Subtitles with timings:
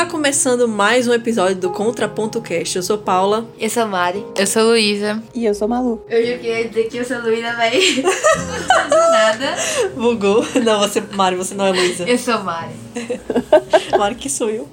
[0.00, 2.74] Está começando mais um episódio do Contraponto Cast.
[2.74, 3.46] Eu sou Paula.
[3.58, 4.24] Eu sou Mari.
[4.34, 5.22] Eu sou Luísa.
[5.34, 6.02] E eu sou Malu.
[6.08, 8.00] Eu já queria dizer que eu sou Luísa, véi.
[8.00, 8.10] Não
[8.66, 9.56] faz nada.
[9.94, 10.42] Bugou.
[10.64, 12.04] Não, você, Mari, você não é Luísa.
[12.08, 12.72] Eu sou Mari.
[13.98, 14.66] Mari que sou eu.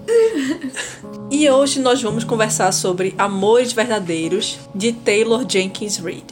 [1.29, 6.23] E hoje nós vamos conversar sobre Amores Verdadeiros, de Taylor Jenkins Reid.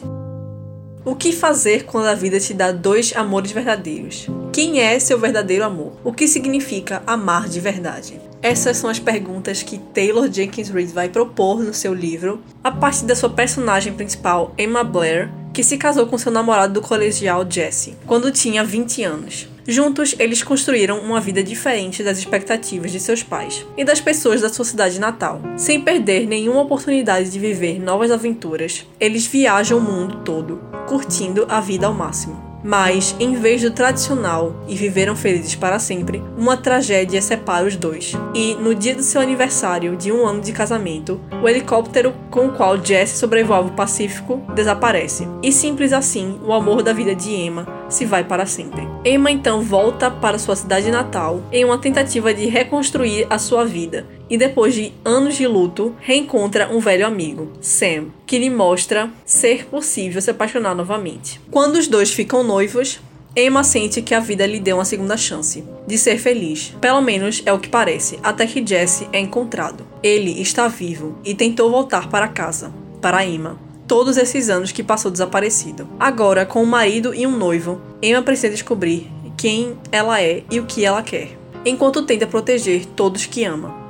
[1.04, 4.26] O que fazer quando a vida te dá dois amores verdadeiros?
[4.54, 5.92] Quem é seu verdadeiro amor?
[6.02, 8.18] O que significa amar de verdade?
[8.46, 13.04] Essas são as perguntas que Taylor Jenkins Reid vai propor no seu livro, a partir
[13.04, 17.96] da sua personagem principal, Emma Blair, que se casou com seu namorado do colegial Jesse,
[18.06, 19.48] quando tinha 20 anos.
[19.66, 24.48] Juntos, eles construíram uma vida diferente das expectativas de seus pais e das pessoas da
[24.48, 25.40] sua cidade natal.
[25.56, 31.60] Sem perder nenhuma oportunidade de viver novas aventuras, eles viajam o mundo todo, curtindo a
[31.60, 32.55] vida ao máximo.
[32.66, 38.12] Mas, em vez do tradicional e viveram felizes para sempre, uma tragédia separa os dois.
[38.34, 42.52] E, no dia do seu aniversário de um ano de casamento, o helicóptero com o
[42.52, 45.28] qual Jesse sobrevoava o Pacífico desaparece.
[45.44, 48.88] E simples assim, o amor da vida de Emma se vai para sempre.
[49.04, 54.04] Emma então volta para sua cidade natal em uma tentativa de reconstruir a sua vida
[54.28, 59.66] e depois de anos de luto, reencontra um velho amigo, Sam, que lhe mostra ser
[59.66, 61.40] possível se apaixonar novamente.
[61.50, 63.00] Quando os dois ficam noivos,
[63.38, 66.74] Emma sente que a vida lhe deu uma segunda chance de ser feliz.
[66.80, 69.86] Pelo menos é o que parece, até que Jesse é encontrado.
[70.02, 72.72] Ele está vivo e tentou voltar para casa,
[73.02, 75.86] para Emma, todos esses anos que passou desaparecido.
[76.00, 80.64] Agora, com um marido e um noivo, Emma precisa descobrir quem ela é e o
[80.64, 83.85] que ela quer, enquanto tenta proteger todos que ama.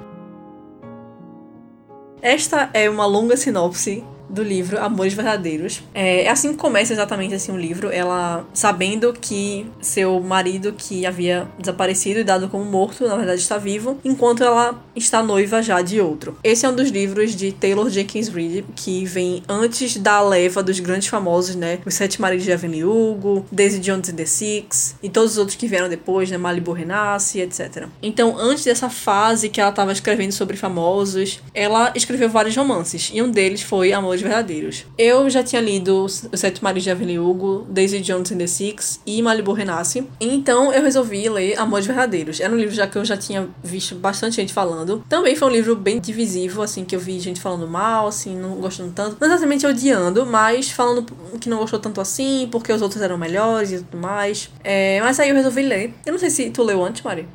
[2.26, 5.82] Esta é uma longa sinopse do livro Amores Verdadeiros.
[5.94, 11.06] É, é assim que começa exatamente assim o livro, ela sabendo que seu marido que
[11.06, 15.80] havia desaparecido e dado como morto, na verdade está vivo, enquanto ela está noiva já
[15.82, 16.38] de outro.
[16.42, 20.80] Esse é um dos livros de Taylor Jenkins Reid que vem antes da leva dos
[20.80, 21.78] grandes famosos, né?
[21.84, 25.56] Os Sete Maridos de Evelyn Hugo, Daisy Jones and the Six e todos os outros
[25.56, 26.36] que vieram depois, né?
[26.36, 27.86] Malibu Renasce, etc.
[28.02, 33.22] Então, antes dessa fase que ela estava escrevendo sobre famosos, ela escreveu vários romances e
[33.22, 34.84] um deles foi Amores verdadeiros.
[34.98, 39.00] Eu já tinha lido Os Sete Maridos de Evelyn Hugo, Daisy Jones and the Six
[39.06, 40.06] e Malibu Renasce.
[40.20, 42.40] Então eu resolvi ler Amores Verdadeiros.
[42.40, 45.04] Era um livro já que eu já tinha visto bastante gente falando.
[45.08, 48.56] Também foi um livro bem divisivo, assim, que eu vi gente falando mal, assim, não
[48.56, 49.16] gostando tanto.
[49.20, 51.06] Não exatamente odiando, mas falando
[51.40, 54.50] que não gostou tanto assim, porque os outros eram melhores e tudo mais.
[54.62, 55.94] É, mas aí eu resolvi ler.
[56.04, 57.28] Eu não sei se tu leu antes, Mari.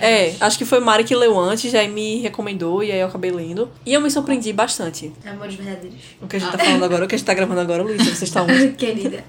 [0.00, 3.30] É, acho que foi Mari que leu antes, aí me recomendou e aí eu acabei
[3.30, 3.70] lendo.
[3.84, 5.12] E eu me surpreendi bastante.
[5.24, 5.98] Amores verdadeiros.
[6.20, 8.04] O que a gente tá falando agora, o que a gente tá gravando agora, Luísa,
[8.14, 8.68] você está onde?
[8.78, 9.24] Querida.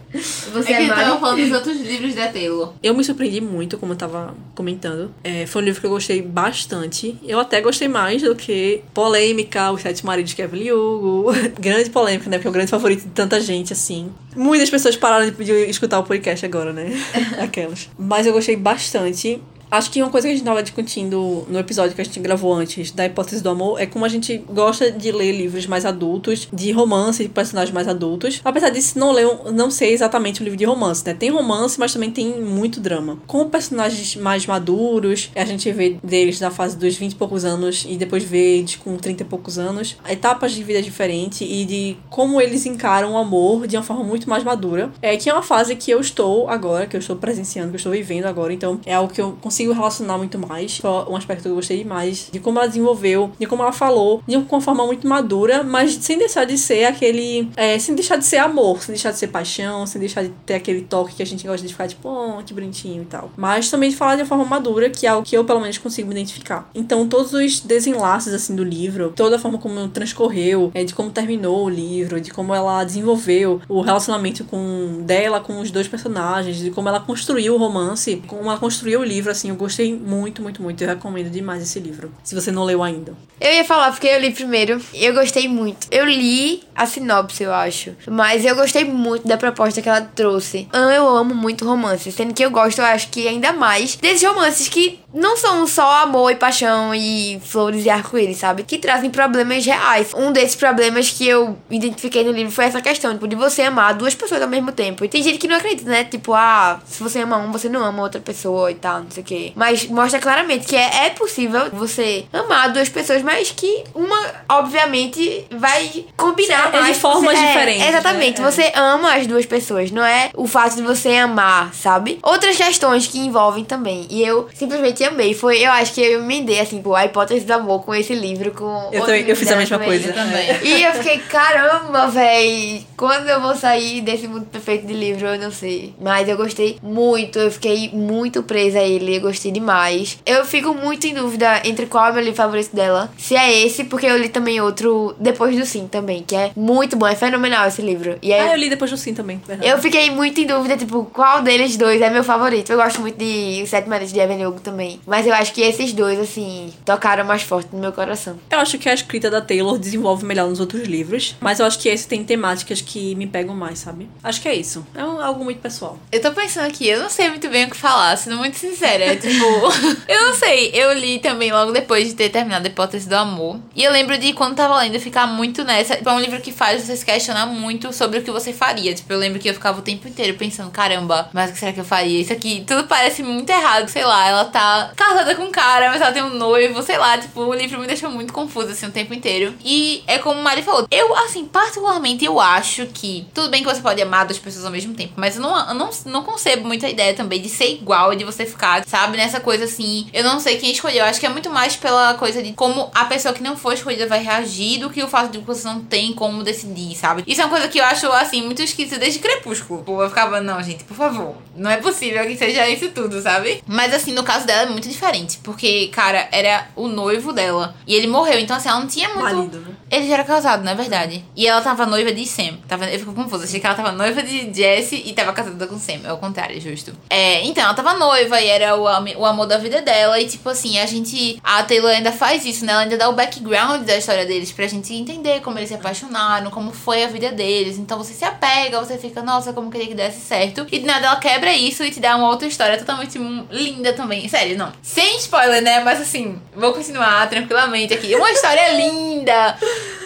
[0.53, 1.01] Você É é, que Mari?
[1.01, 2.73] tava falando dos outros livros da Taylor.
[2.81, 5.13] Eu me surpreendi muito, como eu tava comentando.
[5.23, 7.17] É, foi um livro que eu gostei bastante.
[7.23, 11.31] Eu até gostei mais do que Polêmica, Os Sete Maridos de Evelyn Hugo.
[11.59, 12.37] grande polêmica, né?
[12.37, 14.09] Porque é o grande favorito de tanta gente, assim.
[14.35, 16.91] Muitas pessoas pararam de escutar o podcast agora, né?
[17.41, 17.89] Aquelas.
[17.97, 19.41] Mas eu gostei bastante.
[19.71, 22.53] Acho que uma coisa que a gente tava discutindo no episódio que a gente gravou
[22.53, 26.47] antes da hipótese do amor é como a gente gosta de ler livros mais adultos,
[26.51, 28.41] de romance, de personagens mais adultos.
[28.43, 31.13] Apesar disso, não ler, não ser exatamente um livro de romance, né?
[31.13, 33.19] Tem romance, mas também tem muito drama.
[33.27, 37.85] Com personagens mais maduros, a gente vê deles na fase dos 20 e poucos anos
[37.87, 41.97] e depois vê eles com 30 e poucos anos, etapas de vida diferentes e de
[42.09, 44.91] como eles encaram o amor de uma forma muito mais madura.
[44.99, 47.77] É que é uma fase que eu estou agora, que eu estou presenciando, que eu
[47.77, 50.77] estou vivendo agora, então é algo que eu consigo consigo relacionar muito mais.
[50.77, 52.29] Foi um aspecto que eu gostei demais.
[52.31, 56.17] De como ela desenvolveu, de como ela falou, de uma forma muito madura, mas sem
[56.17, 57.49] deixar de ser aquele.
[57.55, 60.55] É, sem deixar de ser amor, sem deixar de ser paixão, sem deixar de ter
[60.55, 63.31] aquele toque que a gente gosta de ficar tipo, oh, que bonitinho e tal.
[63.35, 65.77] Mas também de falar de uma forma madura, que é algo que eu pelo menos
[65.77, 66.69] consigo me identificar.
[66.73, 71.09] Então, todos os desenlaces assim do livro, toda a forma como transcorreu, é, de como
[71.11, 76.57] terminou o livro, de como ela desenvolveu o relacionamento com dela com os dois personagens,
[76.57, 80.41] de como ela construiu o romance, como ela construiu o livro, assim, eu gostei muito,
[80.41, 80.83] muito, muito.
[80.83, 82.11] Eu recomendo demais esse livro.
[82.23, 83.13] Se você não leu ainda.
[83.39, 84.81] Eu ia falar porque eu li primeiro.
[84.93, 85.87] Eu gostei muito.
[85.89, 87.95] Eu li a sinopse, eu acho.
[88.07, 90.67] Mas eu gostei muito da proposta que ela trouxe.
[90.73, 92.11] Eu amo muito romance.
[92.11, 96.03] Sendo que eu gosto, eu acho que ainda mais desses romances que não são só
[96.03, 98.63] amor e paixão e flores e arco-íris, sabe?
[98.63, 100.13] Que trazem problemas reais.
[100.13, 103.93] Um desses problemas que eu identifiquei no livro foi essa questão, tipo, de você amar
[103.95, 105.03] duas pessoas ao mesmo tempo.
[105.03, 106.03] E tem gente que não acredita, né?
[106.03, 109.23] Tipo, ah, se você ama um, você não ama outra pessoa e tal, não sei
[109.23, 109.35] o quê.
[109.55, 114.19] Mas mostra claramente que é, é possível você amar duas pessoas, mas que uma,
[114.49, 116.97] obviamente, vai combinar É, é de mais.
[116.97, 117.89] formas Você- é, diferentes, né?
[117.89, 118.41] Exatamente.
[118.41, 118.43] É.
[118.43, 122.19] Você ama as duas pessoas, não é o fato de você amar, sabe?
[122.23, 124.07] Outras questões que envolvem também.
[124.09, 125.33] E eu simplesmente amei.
[125.33, 128.51] Foi, eu acho que eu emendei, assim, pô, a hipótese do amor com esse livro,
[128.51, 128.63] com.
[128.91, 129.99] Eu outro também, eu fiz a mesma também.
[129.99, 130.13] coisa.
[130.13, 130.49] também.
[130.49, 130.59] É.
[130.63, 135.39] E eu fiquei, caramba, véi, quando eu vou sair desse mundo perfeito de livro, eu
[135.39, 135.93] não sei.
[135.99, 140.17] Mas eu gostei muito, eu fiquei muito presa a ele, eu gostei demais.
[140.25, 143.11] Eu fico muito em dúvida entre qual é o meu livro favorito dela.
[143.17, 146.95] Se é esse, porque eu li também outro depois do Sim também, que é muito
[146.95, 148.17] bom, é fenomenal esse livro.
[148.21, 149.41] E aí, Ah, eu li depois do sim também.
[149.45, 149.69] verdade.
[149.69, 152.71] eu fiquei muito em dúvida, tipo, qual deles dois é meu favorito.
[152.71, 154.99] Eu gosto muito de Sete Maridos de Evelyn Hugo também.
[155.05, 158.37] Mas eu acho que esses dois, assim, tocaram mais forte no meu coração.
[158.49, 161.79] Eu acho que a escrita da Taylor desenvolve melhor nos outros livros, mas eu acho
[161.79, 164.09] que esse tem temáticas que me pegam mais, sabe?
[164.23, 164.85] Acho que é isso.
[164.95, 165.97] É um- algo muito pessoal.
[166.11, 169.05] Eu tô pensando aqui, eu não sei muito bem o que falar, sendo muito sincera.
[169.19, 169.45] Tipo,
[170.07, 170.71] eu não sei.
[170.73, 173.59] Eu li também logo depois de ter terminado a Hipótese do Amor.
[173.75, 175.95] E eu lembro de quando tava lendo ficar muito nessa.
[175.95, 178.93] Tipo, é um livro que faz você se questionar muito sobre o que você faria.
[178.93, 181.73] Tipo, eu lembro que eu ficava o tempo inteiro pensando, caramba, mas o que será
[181.73, 182.21] que eu faria?
[182.21, 184.27] Isso aqui tudo parece muito errado, sei lá.
[184.27, 187.17] Ela tá casada com um cara, mas ela tem um noivo, sei lá.
[187.17, 189.53] Tipo, o livro me deixou muito confusa assim o tempo inteiro.
[189.63, 193.27] E é como o Mari falou, eu, assim, particularmente, eu acho que.
[193.33, 195.73] Tudo bem que você pode amar duas pessoas ao mesmo tempo, mas eu não, eu
[195.73, 198.98] não, não concebo muito a ideia também de ser igual e de você ficar, sabe,
[199.07, 200.07] nessa coisa assim.
[200.13, 200.99] Eu não sei quem escolheu.
[200.99, 203.75] Eu acho que é muito mais pela coisa de como a pessoa que não foi
[203.75, 207.23] escolhida vai reagir do que o fato de que você não tem como decidir, sabe?
[207.25, 209.83] Isso é uma coisa que eu acho, assim, muito esquisita desde Crepúsculo.
[210.01, 211.35] Eu ficava, não, gente, por favor.
[211.55, 213.63] Não é possível que seja isso tudo, sabe?
[213.67, 215.39] Mas, assim, no caso dela é muito diferente.
[215.43, 217.75] Porque, cara, era o noivo dela.
[217.85, 218.39] E ele morreu.
[218.39, 219.21] Então, assim, ela não tinha muito.
[219.23, 219.75] Marido, né?
[219.91, 221.23] Ele já era casado, não é verdade?
[221.35, 222.57] E ela tava noiva de Sam.
[222.67, 223.45] Tava, eu fico confusa.
[223.45, 225.99] Achei que ela tava noiva de Jesse e tava casada com Sam.
[226.03, 226.93] É o contrário, justo.
[227.09, 230.19] É, então, ela tava noiva e era o, o amor da vida dela.
[230.19, 231.39] E, tipo assim, a gente.
[231.43, 232.73] A Taylor ainda faz isso, né?
[232.73, 236.51] Ela ainda dá o background da história deles pra gente entender como eles se apaixonaram,
[236.51, 237.77] como foi a vida deles.
[237.77, 240.67] Então você se apega, você fica, nossa, como queria que desse certo.
[240.71, 243.17] E de nada ela quebra isso e te dá uma outra história totalmente
[243.49, 244.27] linda também.
[244.27, 244.71] Sério, não.
[244.81, 245.81] Sem spoiler, né?
[245.83, 248.15] Mas assim, vou continuar tranquilamente aqui.
[248.15, 249.57] Uma história linda.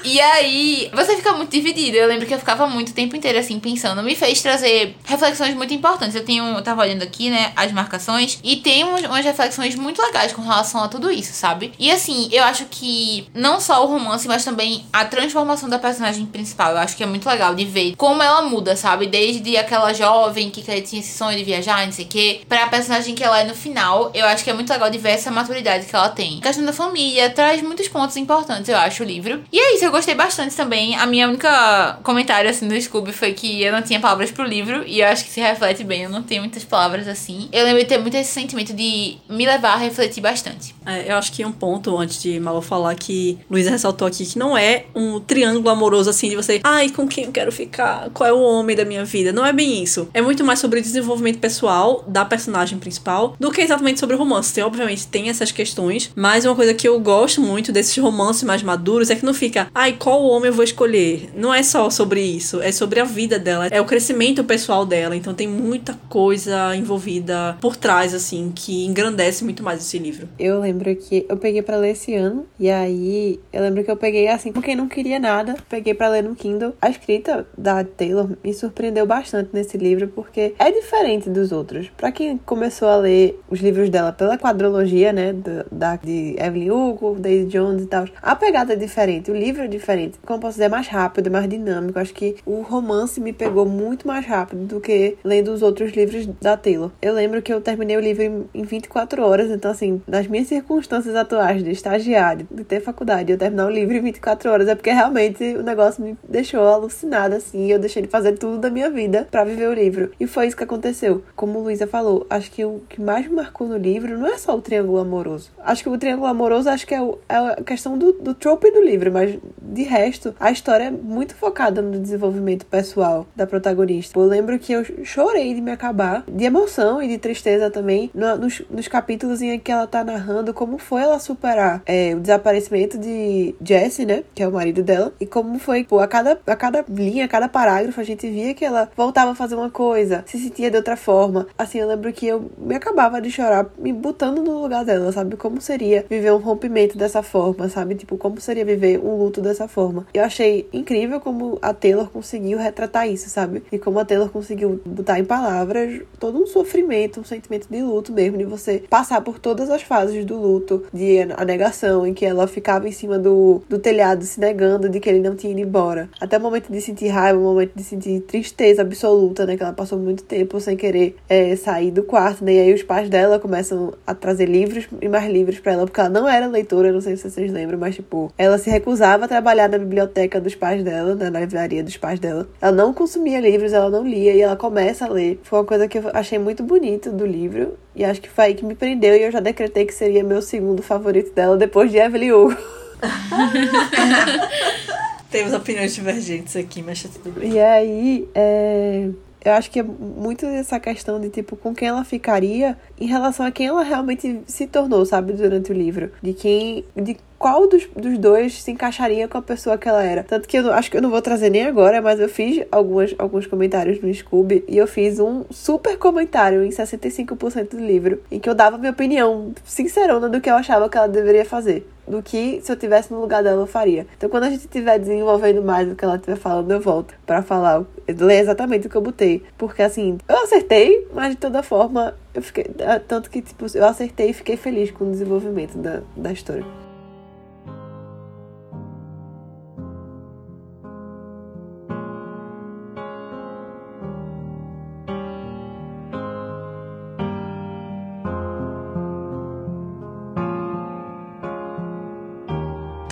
[0.03, 1.95] E aí, você fica muito dividido.
[1.95, 4.03] Eu lembro que eu ficava muito tempo inteiro assim pensando.
[4.03, 6.15] Me fez trazer reflexões muito importantes.
[6.15, 10.33] Eu tenho, eu tava olhando aqui, né, as marcações e tem umas reflexões muito legais
[10.33, 11.71] com relação a tudo isso, sabe?
[11.79, 16.25] E assim, eu acho que não só o romance, mas também a transformação da personagem
[16.25, 16.71] principal.
[16.71, 19.07] Eu acho que é muito legal de ver como ela muda, sabe?
[19.07, 22.67] Desde aquela jovem que que tinha esse sonho de viajar, não sei o quê, pra
[22.67, 24.11] personagem que ela é no final.
[24.13, 26.39] Eu acho que é muito legal de ver essa maturidade que ela tem.
[26.39, 29.43] A questão da família traz muitos pontos importantes, eu acho, o livro.
[29.51, 30.95] E é isso, eu gostei bastante também.
[30.95, 34.83] A minha única comentário, assim, no Scooby foi que eu não tinha palavras pro livro.
[34.86, 37.50] E eu acho que se reflete bem, eu não tenho muitas palavras assim.
[37.51, 40.75] Eu lembro de ter muito esse sentimento de me levar a refletir bastante.
[40.86, 44.38] É, eu acho que um ponto, antes de Malu falar, que Luísa ressaltou aqui, que
[44.38, 48.09] não é um triângulo amoroso assim de você, ai, com quem eu quero ficar?
[48.13, 49.31] Qual é o homem da minha vida?
[49.31, 50.09] Não é bem isso.
[50.13, 54.19] É muito mais sobre o desenvolvimento pessoal da personagem principal do que exatamente sobre o
[54.19, 54.54] romance.
[54.54, 58.63] Tem, obviamente, tem essas questões, mas uma coisa que eu gosto muito desses romances mais
[58.63, 61.29] maduros é que não fica, ai, qual homem eu vou escolher?
[61.35, 65.15] Não é só sobre isso, é sobre a vida dela, é o crescimento pessoal dela.
[65.15, 70.27] Então tem muita coisa envolvida por trás, assim, que engrandece muito mais esse livro.
[70.39, 72.45] Eu lembro que eu peguei pra ler esse ano.
[72.59, 75.56] E aí, eu lembro que eu peguei assim, porque não queria nada.
[75.69, 76.73] Peguei pra ler no Kindle.
[76.81, 81.87] A escrita da Taylor me surpreendeu bastante nesse livro, porque é diferente dos outros.
[81.97, 85.33] Pra quem começou a ler os livros dela pela quadrologia, né?
[85.71, 88.06] Da- de Evelyn Hugo, Daisy Jones e tal.
[88.21, 90.18] A pegada é diferente, o livro diferente.
[90.26, 92.00] Como posso dizer, é mais rápido, é mais dinâmico.
[92.00, 96.26] Acho que o romance me pegou muito mais rápido do que lendo os outros livros
[96.42, 96.92] da Taylor.
[97.02, 100.47] Eu lembro que eu terminei o livro em, em 24 horas, então assim, nas minhas
[100.47, 104.76] circunstâncias atuais de estagiário, de ter faculdade, eu terminar o livro em 24 horas é
[104.76, 108.90] porque realmente o negócio me deixou alucinada assim, eu deixei de fazer tudo da minha
[108.90, 110.12] vida pra viver o livro.
[110.19, 111.23] E foi isso que aconteceu.
[111.35, 114.56] Como Luísa falou, acho que o que mais me marcou no livro não é só
[114.56, 115.52] o triângulo amoroso.
[115.64, 118.71] Acho que o triângulo amoroso acho que é, o- é a questão do, do trope
[118.71, 119.22] do livro, mas
[119.61, 124.18] de resto, a história é muito focada no desenvolvimento pessoal da protagonista.
[124.19, 128.37] Eu lembro que eu chorei de me acabar, de emoção e de tristeza também, no-
[128.37, 132.97] nos, nos capítulos em que ela tá narrando como foi ela superar é, o desaparecimento
[132.97, 134.23] de Jesse, né?
[134.33, 137.27] Que é o marido dela, e como foi, pô, a cada, a cada linha, a
[137.27, 140.77] cada parágrafo, a gente via que ela voltava a fazer uma coisa, se sentia de
[140.77, 141.47] outra forma.
[141.57, 145.35] Assim, eu lembro que eu me acabava de chorar, me botando no lugar dela, sabe?
[145.37, 147.95] Como seria viver um rompimento dessa forma, sabe?
[147.95, 150.05] Tipo, como seria viver um luto dessa dessa forma.
[150.13, 153.63] Eu achei incrível como a Taylor conseguiu retratar isso, sabe?
[153.71, 158.11] E como a Taylor conseguiu botar em palavras todo um sofrimento, um sentimento de luto
[158.11, 162.25] mesmo, de você passar por todas as fases do luto, de a negação, em que
[162.25, 165.61] ela ficava em cima do, do telhado se negando de que ele não tinha ido
[165.61, 166.09] embora.
[166.19, 169.55] Até o momento de sentir raiva, o momento de sentir tristeza absoluta, né?
[169.55, 172.53] Que ela passou muito tempo sem querer é, sair do quarto, né?
[172.53, 175.99] E aí os pais dela começam a trazer livros e mais livros para ela, porque
[175.99, 179.28] ela não era leitora, não sei se vocês lembram, mas tipo, ela se recusava a
[179.28, 182.48] trabalhar na biblioteca dos pais dela, né, na livraria dos pais dela.
[182.62, 185.40] Ela não consumia livros, ela não lia e ela começa a ler.
[185.44, 188.54] Foi uma coisa que eu achei muito bonito do livro e acho que foi aí
[188.54, 191.98] que me prendeu e eu já decretei que seria meu segundo favorito dela depois de
[191.98, 192.57] Evelyn Hugo.
[195.30, 197.54] Temos opiniões divergentes aqui, mas tá tudo bem.
[197.54, 199.10] E aí, é,
[199.44, 203.45] eu acho que é muito essa questão de, tipo, com quem ela ficaria em relação
[203.45, 206.12] a quem ela realmente se tornou, sabe, durante o livro.
[206.22, 206.86] De quem.
[206.95, 210.23] De qual dos, dos dois se encaixaria com a pessoa que ela era.
[210.23, 213.14] Tanto que eu acho que eu não vou trazer nem agora, mas eu fiz algumas,
[213.18, 218.40] alguns comentários no Scooby e eu fiz um super comentário em 65% do livro, em
[218.40, 222.21] que eu dava minha opinião sincerona do que eu achava que ela deveria fazer do
[222.21, 224.07] que se eu tivesse no lugar dela eu faria.
[224.18, 227.42] Então quando a gente estiver desenvolvendo mais do que ela estiver falando, eu volto para
[227.42, 232.16] falar, ler exatamente o que eu botei, porque assim, eu acertei, mas de toda forma
[232.33, 232.66] eu fiquei
[233.06, 236.66] tanto que tipo, eu acertei e fiquei feliz com o desenvolvimento da, da história.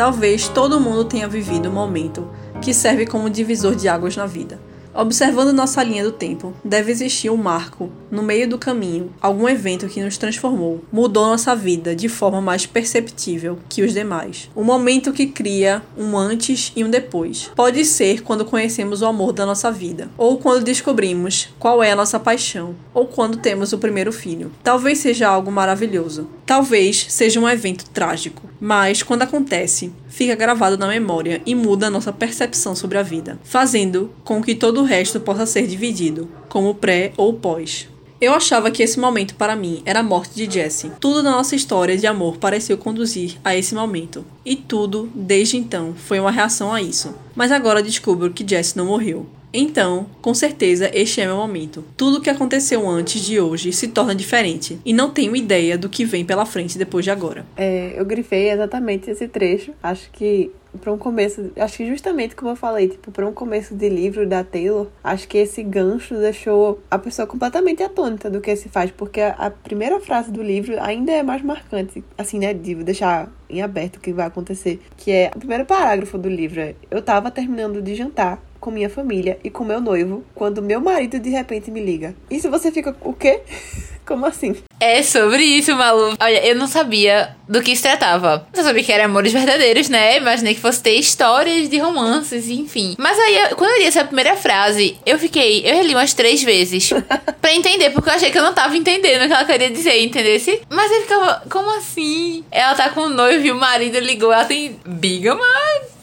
[0.01, 2.27] Talvez todo mundo tenha vivido um momento
[2.59, 4.59] que serve como divisor de águas na vida.
[4.95, 9.87] Observando nossa linha do tempo, deve existir um marco no meio do caminho, algum evento
[9.87, 14.49] que nos transformou, mudou nossa vida de forma mais perceptível que os demais.
[14.55, 17.51] Um momento que cria um antes e um depois.
[17.55, 21.95] Pode ser quando conhecemos o amor da nossa vida, ou quando descobrimos qual é a
[21.95, 24.51] nossa paixão, ou quando temos o primeiro filho.
[24.63, 26.27] Talvez seja algo maravilhoso.
[26.43, 31.89] Talvez seja um evento trágico, mas quando acontece, fica gravado na memória e muda a
[31.89, 36.75] nossa percepção sobre a vida, fazendo com que todo o resto possa ser dividido, como
[36.75, 37.89] pré ou pós.
[38.21, 40.91] Eu achava que esse momento para mim era a morte de Jesse.
[40.99, 44.23] Tudo na nossa história de amor pareceu conduzir a esse momento.
[44.45, 47.15] E tudo, desde então, foi uma reação a isso.
[47.35, 49.25] Mas agora descubro que Jesse não morreu.
[49.53, 51.83] Então, com certeza, este é meu momento.
[51.97, 55.89] Tudo o que aconteceu antes de hoje se torna diferente e não tenho ideia do
[55.89, 57.45] que vem pela frente depois de agora.
[57.57, 59.73] É, eu grifei exatamente esse trecho.
[59.83, 63.75] Acho que para um começo, acho que justamente como eu falei, tipo, para um começo
[63.75, 68.55] de livro da Taylor, acho que esse gancho deixou a pessoa completamente atônita do que
[68.55, 72.75] se faz, porque a, primeira frase do livro ainda é mais marcante, assim, né, de
[72.75, 76.61] deixar em aberto o que vai acontecer, que é o primeiro parágrafo do livro.
[76.61, 80.79] É, eu tava terminando de jantar com minha família e com meu noivo quando meu
[80.79, 82.15] marido de repente me liga.
[82.29, 83.41] E se você fica o quê?
[84.05, 84.55] Como assim?
[84.79, 86.15] É sobre isso, Malu.
[86.19, 88.47] Olha, eu não sabia do que se tratava.
[88.53, 90.17] Eu sabia que eram amores verdadeiros, né?
[90.17, 92.95] Imaginei que fosse ter histórias de romances, enfim.
[92.97, 95.61] Mas aí, quando eu li essa primeira frase, eu fiquei.
[95.63, 96.89] Eu reli umas três vezes.
[97.39, 100.03] pra entender, porque eu achei que eu não tava entendendo o que ela queria dizer,
[100.03, 100.61] entendesse?
[100.67, 102.43] Mas eu ficava, como assim?
[102.51, 105.45] Ela tá com o noivo e o marido ligou, ela tem bigama?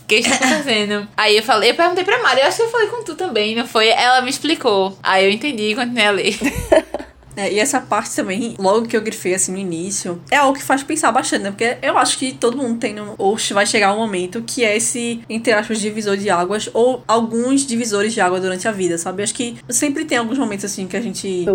[0.09, 1.07] Que está acontecendo?
[1.15, 3.55] Aí eu falei, eu perguntei pra Mari, eu acho que eu falei com tu também,
[3.55, 3.89] não foi?
[3.89, 4.99] Ela me explicou.
[5.03, 6.39] Aí eu entendi e continuei a ler.
[7.39, 10.65] É, e essa parte também, logo que eu grifei assim no início, é algo que
[10.65, 11.51] faz pensar bastante, né?
[11.53, 14.77] Porque eu acho que todo mundo tem, um, ou vai chegar um momento que é
[14.77, 19.23] esse, entre aspas, divisor de águas, ou alguns divisores de água durante a vida, sabe?
[19.23, 21.47] Acho que sempre tem alguns momentos assim que a gente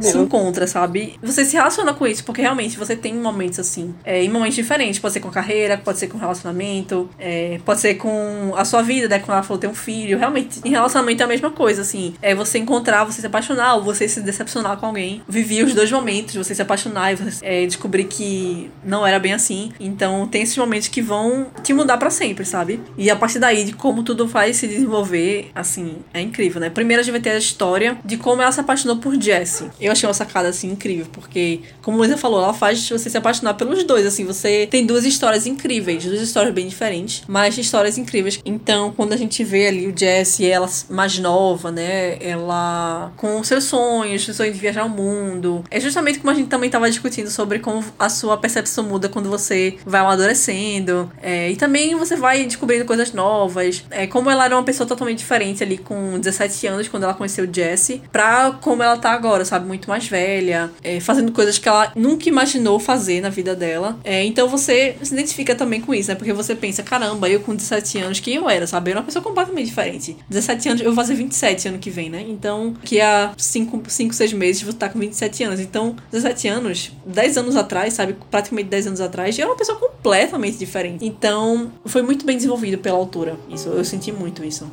[0.00, 1.18] se encontra, sabe?
[1.20, 5.00] Você se relaciona com isso, porque realmente você tem momentos assim, é, em momentos diferentes.
[5.00, 8.82] Pode ser com a carreira, pode ser com relacionamento, é, pode ser com a sua
[8.82, 9.18] vida, né?
[9.18, 10.16] Quando ela falou ter um filho.
[10.18, 12.14] Realmente, em relacionamento é a mesma coisa, assim.
[12.22, 15.90] É você encontrar, você se apaixonar, ou você se decepcionar com alguém vivi os dois
[15.90, 19.72] momentos, você se apaixonar e você é, descobrir que não era bem assim.
[19.80, 22.80] Então tem esses momentos que vão te mudar para sempre, sabe?
[22.98, 26.68] E a partir daí, de como tudo vai se desenvolver, assim, é incrível, né?
[26.68, 29.70] Primeiro a gente vai ter a história de como ela se apaixonou por Jesse.
[29.80, 33.54] Eu achei uma sacada, assim, incrível, porque, como Luísa falou, ela faz você se apaixonar
[33.54, 38.38] pelos dois, assim, você tem duas histórias incríveis, duas histórias bem diferentes, mas histórias incríveis.
[38.44, 42.18] Então, quando a gente vê ali o Jesse, ela mais nova, né?
[42.20, 45.64] Ela com seus sonhos, seus sonhos de viajar ao mundo mundo.
[45.70, 49.28] É justamente como a gente também estava discutindo sobre como a sua percepção muda quando
[49.28, 51.10] você vai amadurecendo.
[51.22, 53.84] É, e também você vai descobrindo coisas novas.
[53.90, 57.48] É, como ela era uma pessoa totalmente diferente ali com 17 anos, quando ela conheceu
[57.52, 59.66] Jesse, pra como ela tá agora, sabe?
[59.66, 63.98] Muito mais velha, é, fazendo coisas que ela nunca imaginou fazer na vida dela.
[64.04, 66.14] É, então você se identifica também com isso, né?
[66.14, 68.90] Porque você pensa, caramba, eu com 17 anos, quem eu era, sabe?
[68.90, 70.16] Eu era uma pessoa completamente diferente.
[70.28, 72.24] 17 anos, eu vou fazer 27 ano que vem, né?
[72.28, 75.60] Então, que há 5, 5 6 meses vou estar com 27 anos.
[75.60, 78.16] Então, 17 anos, 10 anos atrás, sabe?
[78.30, 81.04] Praticamente 10 anos atrás, eu era uma pessoa completamente diferente.
[81.04, 83.36] Então, foi muito bem desenvolvido pela autora.
[83.48, 84.70] Isso, eu senti muito isso.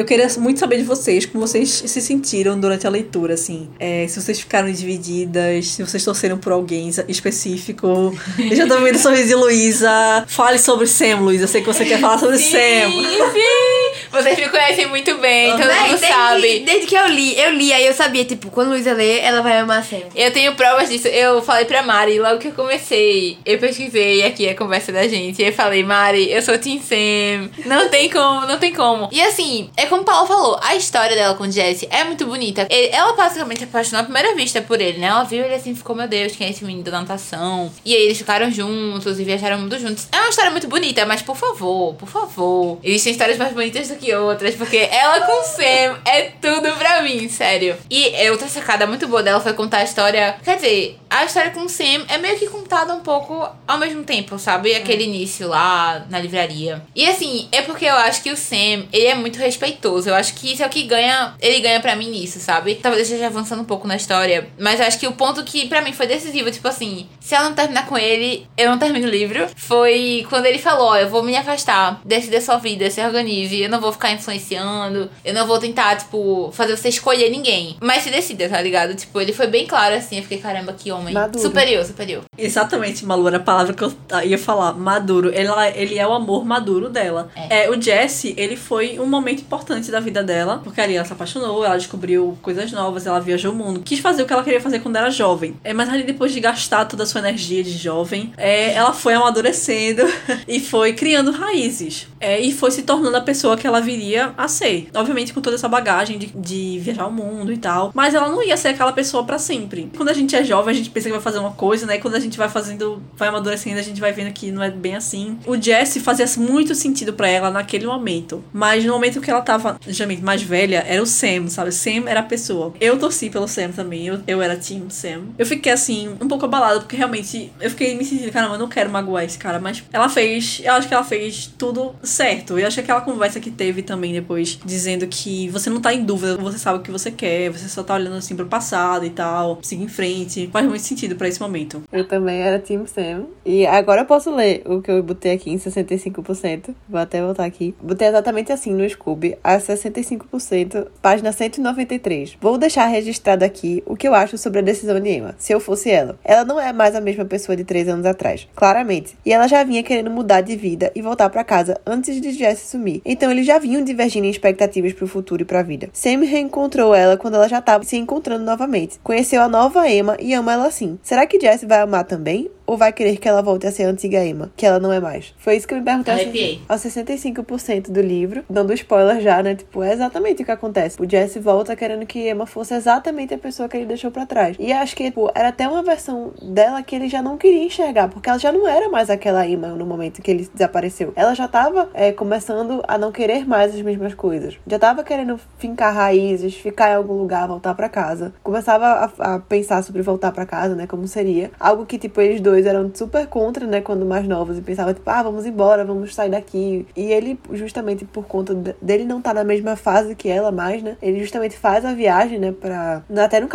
[0.00, 3.68] Eu queria muito saber de vocês, como vocês se sentiram durante a leitura, assim.
[3.78, 8.16] É, se vocês ficaram divididas, se vocês torceram por alguém específico.
[8.38, 10.24] Eu já tô vendo o sorriso de Luísa.
[10.26, 11.44] Fale sobre Sam, Luísa.
[11.44, 12.90] Eu sei que você quer falar sobre sim, Sam.
[12.90, 13.79] Sim,
[14.10, 16.58] Vocês me conhecem muito bem, todo Véi, mundo desde, sabe.
[16.60, 19.58] Desde que eu li, eu li, aí eu sabia, tipo, quando Luísa lê, ela vai
[19.58, 20.00] amar Sam.
[20.14, 21.08] Eu tenho provas disso.
[21.08, 25.40] Eu falei pra Mari, logo que eu comecei, eu pesquisei aqui a conversa da gente.
[25.40, 27.50] E eu falei, Mari, eu sou Team Sam.
[27.66, 29.08] Não tem como, não tem como.
[29.12, 32.26] E assim, é como o Paulo falou, a história dela com o Jesse é muito
[32.26, 32.66] bonita.
[32.70, 35.06] Ela basicamente se apaixonou à primeira vista por ele, né?
[35.06, 37.70] Ela viu ele assim, ficou, meu Deus, quem é esse menino da natação?
[37.84, 40.08] E aí eles ficaram juntos e viajaram o mundo juntos.
[40.12, 42.78] É uma história muito bonita, mas por favor, por favor.
[42.82, 47.02] Existem histórias mais bonitas do que outras, porque ela com o Sam é tudo pra
[47.02, 47.76] mim, sério.
[47.90, 50.36] E é outra sacada muito boa dela foi contar a história.
[50.42, 54.04] Quer dizer, a história com o Sam é meio que contada um pouco ao mesmo
[54.04, 54.74] tempo, sabe?
[54.74, 56.82] Aquele início lá na livraria.
[56.94, 60.08] E assim, é porque eu acho que o Sam, ele é muito respeitoso.
[60.08, 61.34] Eu acho que isso é o que ganha.
[61.40, 62.76] Ele ganha pra mim nisso, sabe?
[62.76, 64.48] Talvez eu esteja avançando um pouco na história.
[64.58, 67.48] Mas eu acho que o ponto que pra mim foi decisivo, tipo assim, se ela
[67.48, 69.48] não terminar com ele, eu não termino o livro.
[69.56, 73.68] Foi quando ele falou: ó, eu vou me afastar, decida sua vida, se organize, eu
[73.68, 77.76] não vou ficar influenciando, eu não vou tentar, tipo, fazer você escolher ninguém.
[77.80, 78.94] Mas se decida, tá ligado?
[78.94, 80.16] Tipo, ele foi bem claro assim.
[80.16, 81.14] Eu fiquei, caramba, que homem.
[81.14, 81.42] Maduro.
[81.42, 82.22] Superior, superior.
[82.36, 83.92] Exatamente, Malu, era a palavra que eu
[84.24, 84.74] ia falar.
[84.74, 85.30] Maduro.
[85.34, 87.30] Ela, ele é o amor maduro dela.
[87.34, 87.68] É.
[87.70, 91.64] o Jesse, ele foi um momento importante da vida dela, porque ali ela se apaixonou,
[91.64, 93.80] ela descobriu coisas novas, ela viajou o mundo.
[93.84, 95.56] Quis fazer o que ela queria fazer quando era jovem.
[95.62, 99.14] É, mas ali depois de gastar toda a sua energia de jovem, é, ela foi
[99.14, 100.02] amadurecendo
[100.46, 102.06] e foi criando raízes.
[102.20, 104.88] É, e foi se tornando a pessoa que ela viria a ser.
[104.94, 107.90] Obviamente com toda essa bagagem de, de viajar o mundo e tal.
[107.94, 109.90] Mas ela não ia ser aquela pessoa pra sempre.
[109.96, 111.96] Quando a gente é jovem, a gente pensa que vai fazer uma coisa, né?
[111.96, 114.70] E quando a gente vai fazendo, vai amadurecendo, a gente vai vendo que não é
[114.70, 115.38] bem assim.
[115.46, 118.44] O Jesse fazia muito sentido pra ela naquele momento.
[118.52, 121.72] Mas no momento que ela tava, justamente, mais velha, era o Sam, sabe?
[121.72, 122.74] Sam era a pessoa.
[122.80, 124.06] Eu torci pelo Sam também.
[124.06, 125.28] Eu, eu era Team Sam.
[125.38, 128.68] Eu fiquei assim, um pouco abalada, porque realmente eu fiquei me sentindo, caramba, eu não
[128.68, 129.58] quero magoar esse cara.
[129.58, 132.58] Mas ela fez, eu acho que ela fez tudo certo.
[132.58, 136.04] Eu acho que aquela conversa que teve também depois, dizendo que você não tá em
[136.04, 139.10] dúvida, você sabe o que você quer, você só tá olhando assim pro passado e
[139.10, 140.48] tal, seguir em frente.
[140.52, 141.82] Faz muito sentido pra esse momento.
[141.92, 143.24] Eu também era Team Sam.
[143.44, 146.74] E agora eu posso ler o que eu botei aqui em 65%.
[146.88, 147.74] Vou até voltar aqui.
[147.82, 152.36] Botei exatamente assim no Scooby, a 65%, página 193.
[152.40, 155.60] Vou deixar registrado aqui o que eu acho sobre a decisão de Emma, se eu
[155.60, 156.18] fosse ela.
[156.24, 159.16] Ela não é mais a mesma pessoa de três anos atrás, claramente.
[159.24, 162.68] E ela já vinha querendo mudar de vida e voltar pra casa antes de Jesse
[162.68, 163.00] sumir.
[163.04, 165.88] Então eles já vinham divergindo em expectativas pro futuro e pra vida.
[165.92, 168.98] Sam reencontrou ela quando ela já tava se encontrando novamente.
[169.04, 170.98] Conheceu a nova Emma e ama ela assim.
[171.02, 172.50] Será que Jesse vai amar também?
[172.70, 175.00] Ou vai querer que ela volte a ser a antiga Emma, que ela não é
[175.00, 175.34] mais?
[175.38, 176.60] Foi isso que eu me perguntei aos Arrepiei.
[176.68, 179.56] aos 65% do livro, dando spoiler já, né?
[179.56, 181.02] Tipo, é exatamente o que acontece.
[181.02, 184.56] O Jesse volta querendo que Emma fosse exatamente a pessoa que ele deixou pra trás.
[184.56, 188.06] E acho que, tipo, era até uma versão dela que ele já não queria enxergar,
[188.06, 191.12] porque ela já não era mais aquela Emma no momento que ele desapareceu.
[191.16, 194.56] Ela já tava é, começando a não querer mais as mesmas coisas.
[194.64, 198.32] Já tava querendo fincar raízes, ficar em algum lugar, voltar pra casa.
[198.44, 200.86] Começava a, a pensar sobre voltar pra casa, né?
[200.86, 201.50] Como seria.
[201.58, 203.80] Algo que, tipo, eles dois eram super contra, né?
[203.80, 204.58] Quando mais novos.
[204.58, 206.86] E pensavam, tipo, ah, vamos embora, vamos sair daqui.
[206.96, 210.82] E ele, justamente por conta de- dele não estar na mesma fase que ela mais,
[210.82, 210.96] né?
[211.02, 212.52] Ele justamente faz a viagem, né?
[212.52, 213.02] Pra.
[213.16, 213.48] Até no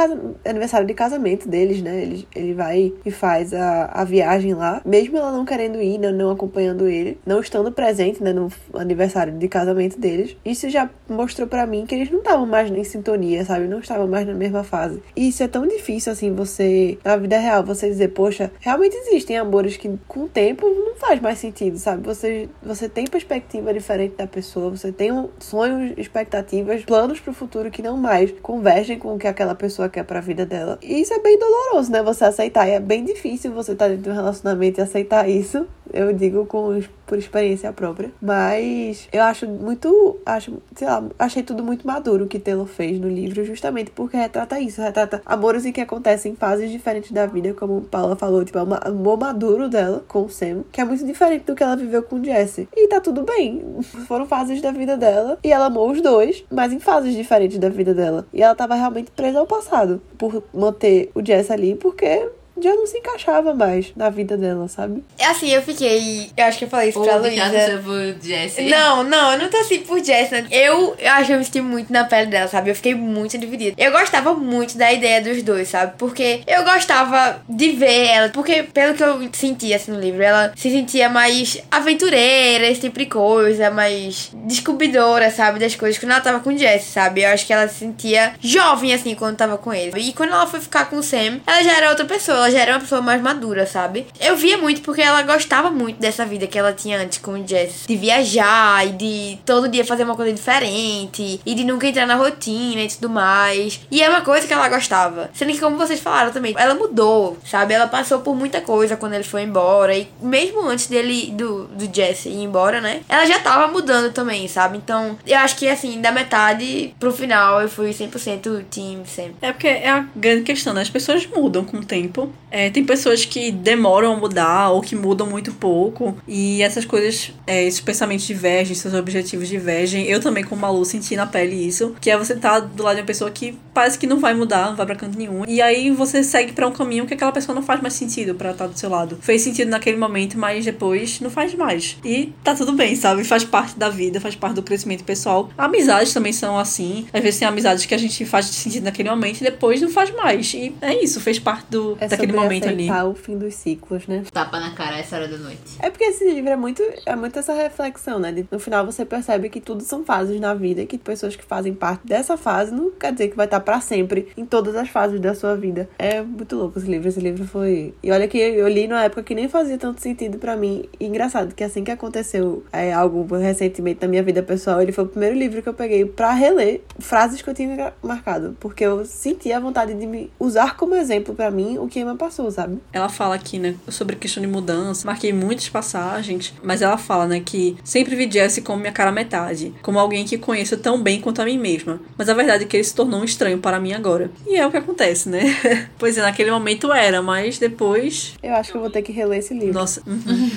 [0.45, 2.01] aniversário de casamento deles, né?
[2.01, 4.81] Ele, ele vai e faz a, a viagem lá.
[4.85, 8.33] Mesmo ela não querendo ir, né, não acompanhando ele, não estando presente, né?
[8.33, 10.35] No aniversário de casamento deles.
[10.45, 13.67] Isso já mostrou pra mim que eles não estavam mais em sintonia, sabe?
[13.67, 15.01] Não estavam mais na mesma fase.
[15.15, 16.97] E isso é tão difícil, assim, você.
[17.03, 21.21] Na vida real, você dizer, poxa, realmente existem amores que com o tempo não faz
[21.21, 22.03] mais sentido, sabe?
[22.05, 27.81] Você, você tem perspectiva diferente da pessoa, você tem sonhos, expectativas, planos pro futuro que
[27.81, 30.77] não mais convergem com o que aquela pessoa quer pra vida dela.
[30.81, 32.01] E isso é bem doloroso, né?
[32.03, 32.67] Você aceitar.
[32.67, 35.67] E é bem difícil você estar dentro de um relacionamento e aceitar isso.
[35.93, 38.11] eu digo com por experiência própria.
[38.21, 40.19] Mas eu acho muito.
[40.25, 44.17] Acho, sei lá, achei tudo muito maduro o que Taylor fez no livro, justamente porque
[44.17, 44.81] retrata isso.
[44.81, 48.63] Retrata amores em que acontecem em fases diferentes da vida, como Paula falou, tipo, é
[48.63, 52.03] um amor maduro dela com o Sam, que é muito diferente do que ela viveu
[52.03, 52.67] com o Jesse.
[52.75, 53.63] E tá tudo bem.
[54.07, 57.69] Foram fases da vida dela e ela amou os dois, mas em fases diferentes da
[57.69, 58.25] vida dela.
[58.33, 62.29] E ela tava realmente presa ao passado por manter o Jesse ali, porque
[62.61, 65.03] já não se encaixava mais na vida dela, sabe?
[65.17, 66.29] É assim, eu fiquei.
[66.35, 67.81] Eu acho que eu falei isso pra Luísa.
[67.83, 68.69] por Jessie.
[68.69, 70.41] Não, não, eu não tô assim por Jessie.
[70.41, 70.47] Né?
[70.51, 72.69] Eu, eu acho que eu me senti muito na pele dela, sabe?
[72.69, 73.75] Eu fiquei muito dividida.
[73.77, 75.93] Eu gostava muito da ideia dos dois, sabe?
[75.97, 78.29] Porque eu gostava de ver ela.
[78.29, 82.99] Porque, pelo que eu sentia assim no livro, ela se sentia mais aventureira, esse tipo
[82.99, 85.59] de coisa, mais descobridora, sabe?
[85.59, 87.21] Das coisas quando ela tava com Jessie, sabe?
[87.21, 89.91] Eu acho que ela se sentia jovem, assim, quando tava com ele.
[89.99, 92.59] E quando ela foi ficar com o Sam, ela já era outra pessoa ela já
[92.59, 94.05] era uma pessoa mais madura, sabe?
[94.19, 97.47] Eu via muito porque ela gostava muito dessa vida que ela tinha antes com o
[97.47, 97.85] Jess.
[97.87, 101.41] De viajar e de todo dia fazer uma coisa diferente.
[101.45, 103.81] E de nunca entrar na rotina e tudo mais.
[103.89, 105.29] E é uma coisa que ela gostava.
[105.33, 107.73] Sendo que, como vocês falaram também, ela mudou, sabe?
[107.73, 109.95] Ela passou por muita coisa quando ele foi embora.
[109.95, 113.01] E mesmo antes dele, do, do Jesse ir embora, né?
[113.09, 114.77] Ela já tava mudando também, sabe?
[114.77, 119.35] Então, eu acho que, assim, da metade pro final, eu fui 100% team sempre.
[119.41, 120.81] É porque é a grande questão, né?
[120.81, 122.31] As pessoas mudam com o tempo.
[122.55, 126.17] É, tem pessoas que demoram a mudar ou que mudam muito pouco.
[126.27, 130.05] E essas coisas, é, esses pensamentos divergem, seus objetivos divergem.
[130.05, 131.95] Eu também, como Malu, senti na pele isso.
[131.99, 134.33] Que é você estar tá do lado de uma pessoa que parece que não vai
[134.33, 135.43] mudar, não vai pra canto nenhum.
[135.47, 138.51] E aí você segue para um caminho que aquela pessoa não faz mais sentido para
[138.51, 139.17] estar tá do seu lado.
[139.21, 141.97] Fez sentido naquele momento, mas depois não faz mais.
[142.05, 143.23] E tá tudo bem, sabe?
[143.23, 145.49] Faz parte da vida, faz parte do crescimento pessoal.
[145.57, 147.05] Amizades também são assim.
[147.11, 150.11] Às vezes tem amizades que a gente faz sentido naquele momento e depois não faz
[150.11, 150.53] mais.
[150.53, 152.89] E é isso, fez parte do, é daquele momento ali.
[152.89, 154.23] o fim dos ciclos, né?
[154.31, 155.77] Tapa na cara essa hora da noite.
[155.79, 158.31] É porque esse livro é muito, é muito essa reflexão, né?
[158.31, 161.43] De, no final você percebe que tudo são fases na vida, e que pessoas que
[161.43, 164.89] fazem parte dessa fase não quer dizer que vai estar para sempre em todas as
[164.89, 165.89] fases da sua vida.
[165.97, 167.07] É muito louco esse livro.
[167.07, 167.93] Esse livro foi.
[168.01, 170.85] E olha que eu li numa época que nem fazia tanto sentido para mim.
[170.99, 175.03] E engraçado que assim que aconteceu é, algo recentemente na minha vida pessoal, ele foi
[175.03, 178.55] o primeiro livro que eu peguei para reler frases que eu tinha marcado.
[178.59, 182.17] Porque eu sentia a vontade de me usar como exemplo para mim o que Emma
[182.17, 182.79] passou, sabe?
[182.91, 185.05] Ela fala aqui, né, sobre questão de mudança.
[185.05, 189.73] Marquei muitas passagens, mas ela fala, né, que sempre vi Jesse como minha cara metade,
[189.81, 191.99] como alguém que conheço tão bem quanto a mim mesma.
[192.17, 194.31] Mas a verdade é que ele se tornou um estranho para mim agora.
[194.47, 195.43] E é o que acontece, né?
[195.99, 198.33] pois é, naquele momento era, mas depois.
[198.41, 199.73] Eu acho que eu vou ter que reler esse livro.
[199.73, 200.01] Nossa.
[200.07, 200.49] Uhum.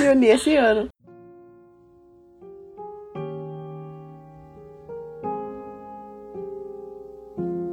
[0.04, 0.88] eu li esse ano.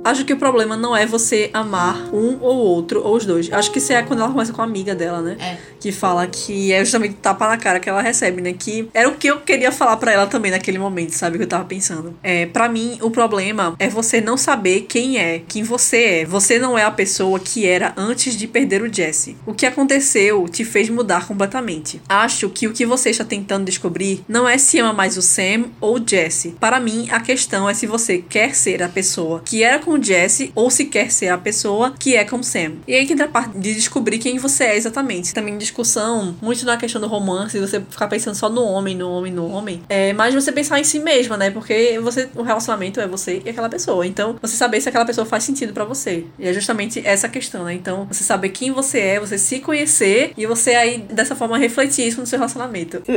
[0.08, 3.52] Acho que o problema não é você amar um ou outro, ou os dois.
[3.52, 5.36] Acho que isso é quando ela começa com a amiga dela, né?
[5.38, 5.58] É.
[5.88, 8.54] Que fala que é justamente tapa na cara que ela recebe, né?
[8.54, 11.36] Que era o que eu queria falar para ela também naquele momento, sabe?
[11.36, 12.18] O que eu tava pensando.
[12.22, 16.26] É, para mim, o problema é você não saber quem é, quem você é.
[16.26, 19.38] Você não é a pessoa que era antes de perder o Jesse.
[19.46, 22.02] O que aconteceu te fez mudar completamente.
[22.10, 25.68] Acho que o que você está tentando descobrir não é se ama mais o Sam
[25.80, 26.50] ou o Jesse.
[26.60, 30.04] Para mim, a questão é se você quer ser a pessoa que era com como
[30.04, 32.74] Jesse ou se quer ser a pessoa que é como Sam.
[32.88, 35.34] E aí que entra a parte de descobrir quem você é exatamente.
[35.34, 39.32] Também discussão, muito na questão do romance, você ficar pensando só no homem, no homem,
[39.32, 39.84] no homem.
[39.88, 41.52] É, mas você pensar em si mesma, né?
[41.52, 44.06] Porque você, o relacionamento é você e aquela pessoa.
[44.06, 46.26] Então, você saber se aquela pessoa faz sentido para você.
[46.40, 47.74] E é justamente essa questão, né?
[47.74, 52.08] Então, você saber quem você é, você se conhecer e você aí, dessa forma, refletir
[52.08, 53.04] isso no seu relacionamento.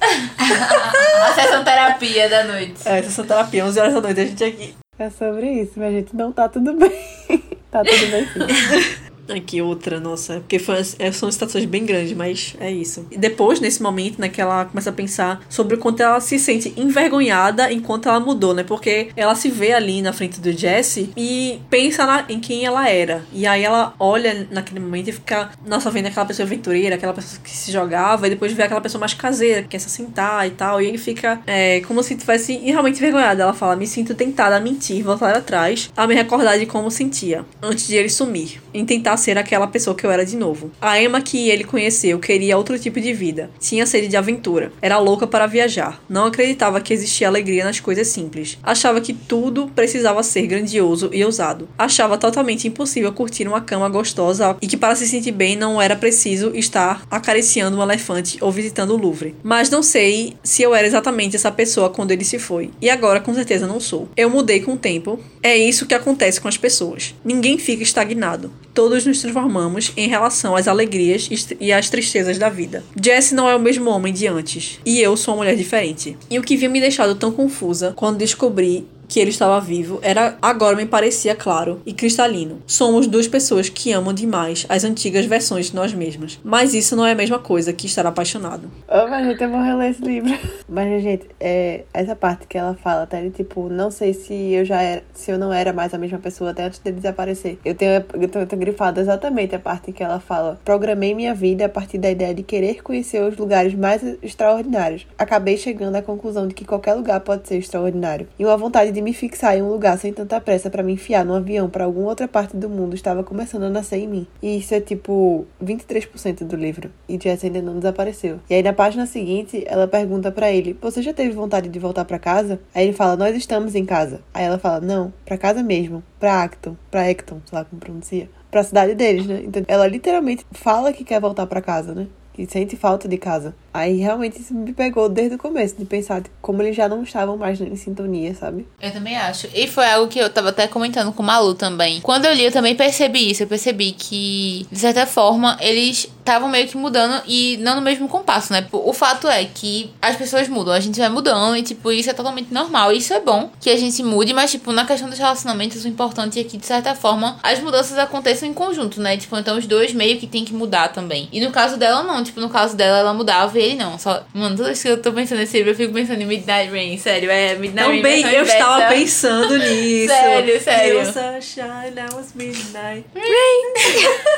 [0.00, 2.80] a sessão terapia da noite.
[2.86, 4.74] É, sessão terapia, 11 horas da noite, a gente aqui.
[4.98, 6.16] É sobre isso, minha gente.
[6.16, 6.90] Não tá tudo bem.
[7.70, 9.04] tá tudo bem sim.
[9.28, 13.06] Aqui outra, nossa, porque foi, é, são situações bem grandes, mas é isso.
[13.10, 16.38] E depois, nesse momento, né, que ela começa a pensar sobre o quanto ela se
[16.38, 18.62] sente envergonhada enquanto ela mudou, né?
[18.62, 22.88] Porque ela se vê ali na frente do Jesse e pensa na, em quem ela
[22.88, 23.24] era.
[23.32, 27.40] E aí ela olha naquele momento e fica, nossa, vendo aquela pessoa aventureira, aquela pessoa
[27.42, 30.50] que se jogava, e depois vê aquela pessoa mais caseira, que quer se sentar e
[30.50, 30.82] tal.
[30.82, 33.42] E aí fica é, como se tivesse realmente envergonhada.
[33.42, 37.44] Ela fala: Me sinto tentada a mentir, voltar atrás, a me recordar de como sentia
[37.62, 40.70] antes de ele sumir, em tentar ser aquela pessoa que eu era de novo.
[40.80, 43.50] A Emma que ele conheceu queria outro tipo de vida.
[43.60, 44.72] Tinha sede de aventura.
[44.80, 46.02] Era louca para viajar.
[46.08, 48.58] Não acreditava que existia alegria nas coisas simples.
[48.62, 51.68] Achava que tudo precisava ser grandioso e ousado.
[51.78, 55.96] Achava totalmente impossível curtir uma cama gostosa e que para se sentir bem não era
[55.96, 59.34] preciso estar acariciando um elefante ou visitando o Louvre.
[59.42, 62.70] Mas não sei se eu era exatamente essa pessoa quando ele se foi.
[62.80, 64.08] E agora com certeza não sou.
[64.16, 65.18] Eu mudei com o tempo.
[65.42, 67.14] É isso que acontece com as pessoas.
[67.24, 68.52] Ninguém fica estagnado.
[68.72, 71.28] Todos nos transformamos em relação às alegrias
[71.60, 72.84] e às tristezas da vida.
[73.00, 76.16] Jesse não é o mesmo homem de antes, e eu sou uma mulher diferente.
[76.30, 80.36] E o que havia me deixado tão confusa quando descobri que ele estava vivo era
[80.40, 82.62] agora me parecia claro e cristalino.
[82.66, 86.38] Somos duas pessoas que amam demais as antigas versões de nós mesmas.
[86.42, 88.70] Mas isso não é a mesma coisa que estar apaixonado.
[88.88, 90.32] Oh, mas gente, eu vou reler esse livro.
[90.68, 93.20] Mas, gente, é, essa parte que ela fala, tá?
[93.20, 96.18] Ele, tipo, não sei se eu já era, se eu não era mais a mesma
[96.18, 97.58] pessoa até antes dele desaparecer.
[97.64, 100.58] Eu tenho, eu tenho, eu tenho grifado exatamente a parte que ela fala.
[100.64, 105.06] Programei minha vida a partir da ideia de querer conhecer os lugares mais extraordinários.
[105.18, 108.26] Acabei chegando à conclusão de que qualquer lugar pode ser extraordinário.
[108.38, 111.24] E uma vontade de me fixar em um lugar sem tanta pressa para me enfiar
[111.24, 114.26] num avião para alguma outra parte do mundo estava começando a nascer em mim.
[114.40, 116.90] E isso é tipo 23% do livro.
[117.08, 118.38] E Jess ainda não desapareceu.
[118.48, 122.04] E aí na página seguinte, ela pergunta para ele: "Você já teve vontade de voltar
[122.04, 125.62] para casa?" Aí ele fala: "Nós estamos em casa." Aí ela fala: "Não, para casa
[125.62, 129.42] mesmo, para Acton, para Acton, sei lá como pronuncia." Pra cidade deles, né?
[129.44, 132.06] Então ela literalmente fala que quer voltar para casa, né?
[132.32, 133.54] Que sente falta de casa.
[133.74, 137.36] Aí realmente isso me pegou desde o começo, de pensar como eles já não estavam
[137.36, 138.68] mais em sintonia, sabe?
[138.80, 139.48] Eu também acho.
[139.52, 142.00] E foi algo que eu tava até comentando com o Malu também.
[142.00, 143.42] Quando eu li, eu também percebi isso.
[143.42, 148.08] Eu percebi que, de certa forma, eles estavam meio que mudando e não no mesmo
[148.08, 148.64] compasso, né?
[148.72, 152.14] O fato é que as pessoas mudam, a gente vai mudando e, tipo, isso é
[152.14, 152.92] totalmente normal.
[152.92, 156.38] Isso é bom que a gente mude, mas, tipo, na questão dos relacionamentos, o importante
[156.38, 159.16] é que, de certa forma, as mudanças aconteçam em conjunto, né?
[159.16, 161.28] Tipo, então os dois meio que tem que mudar também.
[161.32, 162.22] E no caso dela, não.
[162.22, 163.98] Tipo, no caso dela, ela mudava e ele não.
[163.98, 166.70] Só, mano, toda vez que eu tô pensando nesse livro, eu fico pensando em Midnight
[166.70, 167.30] Rain, sério.
[167.30, 168.02] É Midnight Rain.
[168.02, 168.94] Também eu estava inversa.
[168.94, 170.08] pensando nisso.
[170.14, 170.98] Sério, sério.
[171.00, 173.04] You sunshine, now it's midnight.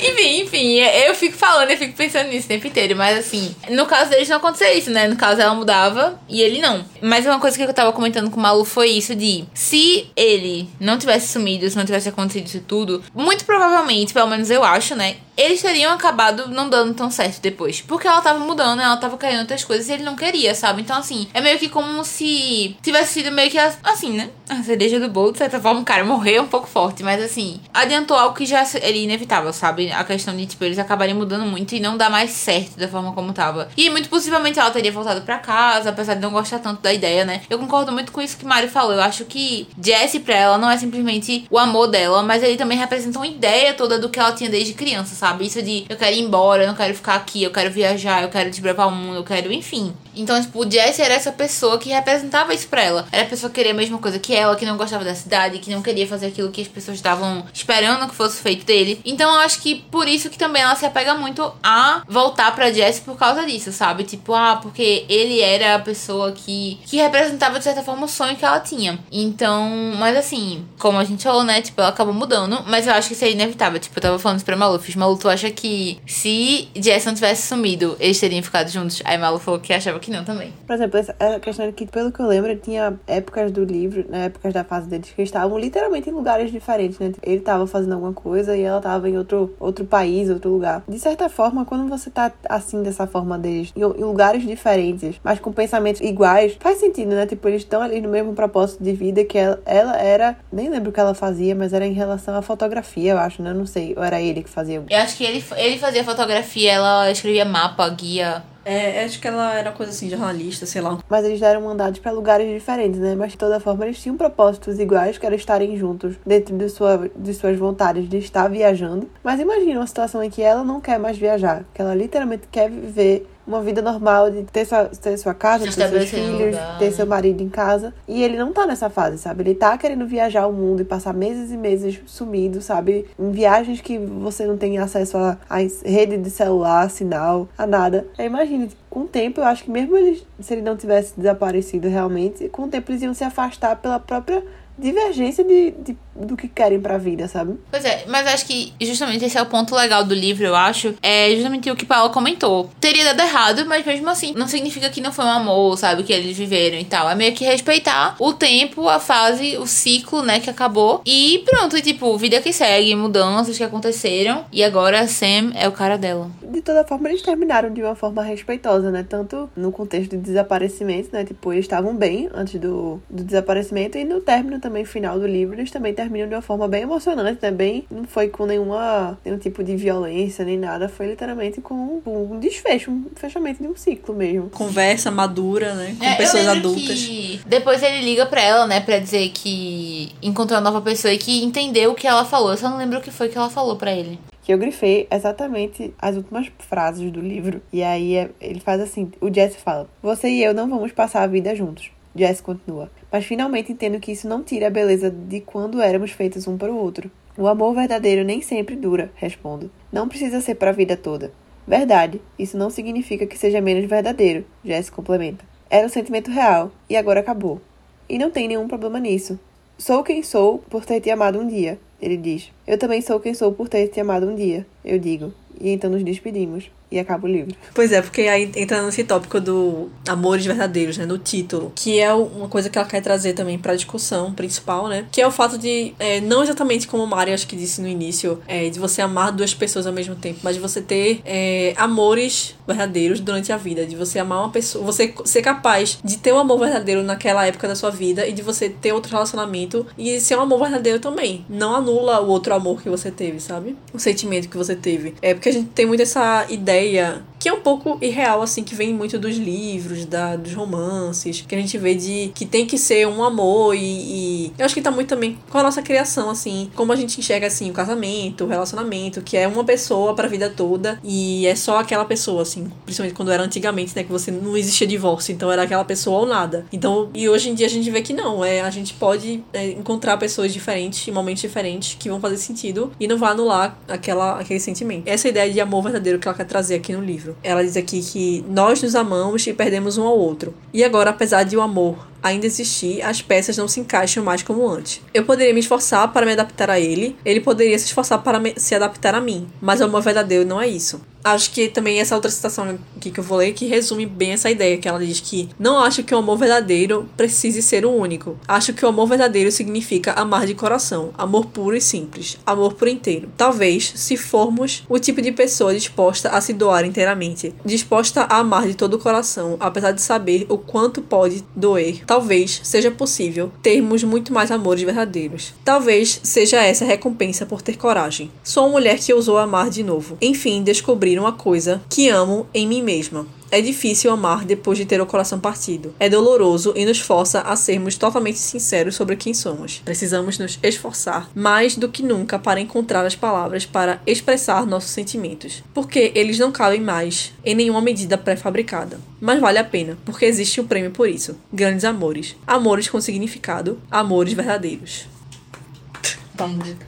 [0.00, 2.96] enfim, enfim, eu fico falando, eu fico pensando nisso o tempo inteiro.
[2.96, 5.08] Mas assim, no caso deles não acontecia isso, né?
[5.08, 6.84] No caso ela mudava e ele não.
[7.00, 10.68] Mas uma coisa que eu tava comentando com o Malu foi isso de se ele
[10.80, 14.94] não tivesse sumido, se não tivesse acontecido isso tudo, muito provavelmente, pelo menos eu acho,
[14.94, 15.16] né?
[15.36, 17.57] Eles teriam acabado não dando tão certo depois.
[17.86, 20.82] Porque ela tava mudando, ela tava querendo outras coisas e ele não queria, sabe?
[20.82, 24.30] Então, assim, é meio que como se tivesse sido meio que assim, né?
[24.48, 27.60] A cereja do bolo, de certa forma, o cara morreu um pouco forte, mas assim,
[27.72, 29.90] adiantou algo que já era inevitável, sabe?
[29.92, 33.12] A questão de, tipo, eles acabarem mudando muito e não dar mais certo da forma
[33.12, 33.68] como tava.
[33.76, 37.24] E muito possivelmente ela teria voltado pra casa, apesar de não gostar tanto da ideia,
[37.24, 37.42] né?
[37.50, 38.94] Eu concordo muito com isso que Mari falou.
[38.94, 42.78] Eu acho que Jesse pra ela não é simplesmente o amor dela, mas ele também
[42.78, 45.46] representa uma ideia toda do que ela tinha desde criança, sabe?
[45.46, 48.28] Isso de eu quero ir embora, eu não quero ficar aqui, eu quero viajar, eu
[48.28, 49.92] quero desbravar o mundo, eu quero, enfim.
[50.14, 53.06] Então, tipo, o Jesse era essa pessoa que representava isso pra ela.
[53.12, 55.58] Era a pessoa que queria a mesma coisa que ela, que não gostava da cidade,
[55.58, 59.00] que não queria fazer aquilo que as pessoas estavam esperando que fosse feito dele.
[59.04, 62.72] Então, eu acho que por isso que também ela se apega muito a voltar pra
[62.72, 64.04] Jesse por causa disso, sabe?
[64.04, 68.36] Tipo, ah, porque ele era a pessoa que, que representava, de certa forma, o sonho
[68.36, 68.98] que ela tinha.
[69.10, 71.62] Então, mas assim, como a gente falou, né?
[71.62, 73.78] Tipo, ela acabou mudando, mas eu acho que isso é inevitável.
[73.78, 77.14] Tipo, eu tava falando isso pra Malu, fiz Malu, tu acha que se Jesse não
[77.14, 79.02] tivesse sumido, eles teriam ficado juntos?
[79.04, 80.52] Aí Malu falou que achava que não também.
[80.66, 84.04] Por exemplo, essa a questão é que, pelo que eu lembro, tinha épocas do livro,
[84.08, 87.12] né, épocas da fase deles, que estavam literalmente em lugares diferentes, né?
[87.22, 90.82] Ele tava fazendo alguma coisa e ela tava em outro, outro país, outro lugar.
[90.88, 95.40] De certa forma, quando você tá assim, dessa forma deles, em, em lugares diferentes, mas
[95.40, 97.26] com pensamentos iguais, faz sentido, né?
[97.26, 100.90] Tipo, eles estão ali no mesmo propósito de vida que ela, ela era, nem lembro
[100.90, 103.52] o que ela fazia, mas era em relação à fotografia, eu acho, né?
[103.52, 104.82] Não sei, ou era ele que fazia.
[104.88, 108.42] Eu acho que ele, ele fazia fotografia, ela escrevia mapa, guia.
[108.64, 110.98] É, acho que ela era coisa assim, jornalista, sei lá.
[111.08, 113.14] Mas eles eram mandados para lugares diferentes, né?
[113.14, 117.10] Mas de toda forma eles tinham propósitos iguais, que era estarem juntos dentro de, sua,
[117.16, 119.08] de suas vontades de estar viajando.
[119.24, 122.70] Mas imagina uma situação em que ela não quer mais viajar, que ela literalmente quer
[122.70, 126.84] viver uma vida normal de ter sua, ter sua casa, ter seus filhos, lugar, ter
[126.84, 126.90] né?
[126.90, 127.94] seu marido em casa.
[128.06, 129.42] E ele não tá nessa fase, sabe?
[129.42, 133.06] Ele tá querendo viajar o mundo e passar meses e meses sumido, sabe?
[133.18, 138.06] Em viagens que você não tem acesso a, a rede de celular, sinal, a nada.
[138.18, 141.88] Aí imagine, com o tempo, eu acho que mesmo eles, se ele não tivesse desaparecido
[141.88, 144.44] realmente, com o tempo eles iam se afastar pela própria
[144.78, 147.58] divergência de, de- do que querem pra vida, sabe?
[147.70, 150.94] Pois é, mas acho que justamente esse é o ponto legal do livro, eu acho.
[151.02, 152.70] É justamente o que Paula comentou.
[152.80, 156.02] Teria dado errado, mas mesmo assim, não significa que não foi um amor, sabe?
[156.02, 157.08] Que eles viveram e tal.
[157.08, 160.40] É meio que respeitar o tempo, a fase, o ciclo, né?
[160.40, 161.02] Que acabou.
[161.04, 164.44] E pronto, e tipo, vida que segue, mudanças que aconteceram.
[164.52, 166.30] E agora Sam é o cara dela.
[166.42, 169.04] De toda forma, eles terminaram de uma forma respeitosa, né?
[169.08, 171.24] Tanto no contexto de desaparecimento, né?
[171.24, 175.54] Tipo, eles estavam bem antes do, do desaparecimento e no término também final do livro,
[175.54, 177.50] eles também terminam de uma forma bem emocionante, né?
[177.50, 182.38] Bem, não foi com nenhuma, nenhum tipo de violência nem nada, foi literalmente com um
[182.38, 184.50] desfecho, um fechamento de um ciclo mesmo.
[184.50, 185.96] Conversa madura, né?
[185.98, 187.02] Com É, pessoas adultas.
[187.02, 191.12] Que depois ele liga pra ela, né, pra dizer que que encontrou uma nova pessoa
[191.12, 192.50] e que entendeu o que ela falou.
[192.50, 194.18] Eu só não lembro o que foi que ela falou para ele.
[194.42, 197.60] Que eu grifei exatamente as últimas frases do livro.
[197.72, 201.22] E aí é, ele faz assim: o Jesse fala, Você e eu não vamos passar
[201.22, 201.90] a vida juntos.
[202.14, 202.90] Jesse continua.
[203.10, 206.72] Mas finalmente entendo que isso não tira a beleza de quando éramos feitos um para
[206.72, 207.10] o outro.
[207.36, 209.70] O amor verdadeiro nem sempre dura, respondo.
[209.92, 211.32] Não precisa ser para a vida toda.
[211.66, 215.44] Verdade, isso não significa que seja menos verdadeiro, Jesse complementa.
[215.70, 217.60] Era um sentimento real e agora acabou.
[218.08, 219.38] E não tem nenhum problema nisso.
[219.76, 222.50] Sou quem sou por ter te amado um dia, ele diz.
[222.66, 225.32] Eu também sou quem sou por ter te amado um dia, eu digo.
[225.60, 227.54] E então nos despedimos e acaba o livro.
[227.74, 232.12] Pois é, porque aí entra nesse tópico do amores verdadeiros, né, no título, que é
[232.12, 235.58] uma coisa que ela quer trazer também pra discussão principal, né, que é o fato
[235.58, 239.02] de, é, não exatamente como o Mari acho que disse no início, é, de você
[239.02, 243.56] amar duas pessoas ao mesmo tempo, mas de você ter é, amores verdadeiros durante a
[243.56, 247.46] vida, de você amar uma pessoa, você ser capaz de ter um amor verdadeiro naquela
[247.46, 250.98] época da sua vida e de você ter outro relacionamento e ser um amor verdadeiro
[250.98, 251.44] também.
[251.48, 253.76] Não anula o outro amor que você teve, sabe?
[253.92, 255.14] O sentimento que você teve.
[255.22, 258.64] É porque a gente tem muito essa ideia ideia que é um pouco irreal, assim,
[258.64, 262.66] que vem muito dos livros, da, dos romances, que a gente vê de que tem
[262.66, 265.82] que ser um amor e, e, eu acho que tá muito também com a nossa
[265.82, 270.14] criação, assim, como a gente enxerga, assim, o casamento, o relacionamento, que é uma pessoa
[270.14, 274.10] pra vida toda e é só aquela pessoa, assim, principalmente quando era antigamente, né, que
[274.10, 276.66] você não existia divórcio, então era aquela pessoa ou nada.
[276.72, 279.70] Então, e hoje em dia a gente vê que não, é, a gente pode é,
[279.70, 284.38] encontrar pessoas diferentes, em momentos diferentes, que vão fazer sentido e não vai anular aquela,
[284.38, 285.06] aquele sentimento.
[285.06, 287.27] Essa ideia de amor verdadeiro que ela quer trazer aqui no livro.
[287.42, 290.54] Ela diz aqui que nós nos amamos e perdemos um ao outro.
[290.72, 294.68] E agora, apesar de o amor ainda existir, as peças não se encaixam mais como
[294.68, 295.00] antes.
[295.14, 298.74] Eu poderia me esforçar para me adaptar a ele, ele poderia se esforçar para se
[298.74, 301.00] adaptar a mim, mas o amor verdadeiro não é isso.
[301.22, 304.50] Acho que também essa outra citação aqui que eu vou ler que resume bem essa
[304.50, 308.38] ideia, que ela diz que não acho que o amor verdadeiro precise ser o único.
[308.46, 312.88] Acho que o amor verdadeiro significa amar de coração, amor puro e simples, amor por
[312.88, 313.28] inteiro.
[313.36, 318.66] Talvez, se formos o tipo de pessoa disposta a se doar inteiramente, disposta a amar
[318.66, 324.02] de todo o coração, apesar de saber o quanto pode doer, talvez seja possível termos
[324.04, 325.54] muito mais amores verdadeiros.
[325.64, 328.30] Talvez seja essa a recompensa por ter coragem.
[328.42, 330.16] Sou uma mulher que ousou amar de novo.
[330.20, 333.26] Enfim, descobri uma coisa que amo em mim mesma.
[333.50, 335.94] É difícil amar depois de ter o coração partido.
[335.98, 339.80] É doloroso e nos força a sermos totalmente sinceros sobre quem somos.
[339.84, 345.64] Precisamos nos esforçar mais do que nunca para encontrar as palavras para expressar nossos sentimentos,
[345.72, 349.00] porque eles não cabem mais em nenhuma medida pré-fabricada.
[349.18, 351.34] Mas vale a pena, porque existe um prêmio por isso.
[351.50, 352.36] Grandes amores.
[352.46, 353.80] Amores com significado.
[353.90, 355.06] Amores verdadeiros.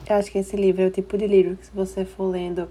[0.07, 2.69] Eu acho que esse livro é o tipo de livro que se você for lendo